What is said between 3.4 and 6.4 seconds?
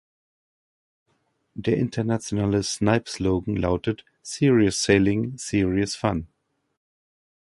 lautet: "Serious sailing, Serious fun".